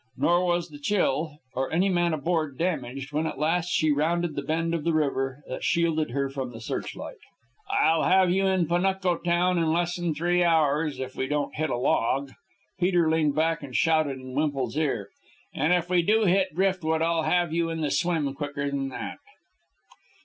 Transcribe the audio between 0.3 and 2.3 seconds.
was the Chill or any man